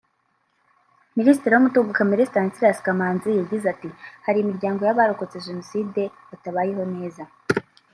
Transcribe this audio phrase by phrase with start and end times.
[1.17, 3.89] Minisitiri w’ umutungo kamere Stanislas Kamanzi yagize ati
[4.25, 7.23] “Hari imiryango y’Abarokotse Jenoside batabayeho neza